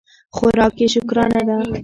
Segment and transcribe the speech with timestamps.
[0.35, 1.57] خوراک یې شکرانه ده.